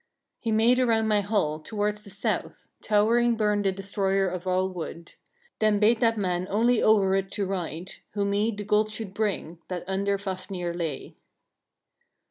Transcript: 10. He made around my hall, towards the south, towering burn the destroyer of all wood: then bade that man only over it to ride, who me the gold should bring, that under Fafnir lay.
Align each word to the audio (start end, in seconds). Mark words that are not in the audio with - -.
10. 0.43 0.49
He 0.49 0.51
made 0.51 0.79
around 0.79 1.07
my 1.07 1.21
hall, 1.21 1.59
towards 1.59 2.01
the 2.01 2.09
south, 2.09 2.69
towering 2.81 3.35
burn 3.37 3.61
the 3.61 3.71
destroyer 3.71 4.27
of 4.27 4.47
all 4.47 4.67
wood: 4.67 5.13
then 5.59 5.77
bade 5.77 5.99
that 5.99 6.17
man 6.17 6.47
only 6.49 6.81
over 6.81 7.13
it 7.13 7.29
to 7.33 7.45
ride, 7.45 7.91
who 8.15 8.25
me 8.25 8.49
the 8.49 8.63
gold 8.63 8.89
should 8.89 9.13
bring, 9.13 9.59
that 9.67 9.83
under 9.85 10.17
Fafnir 10.17 10.73
lay. 10.73 11.13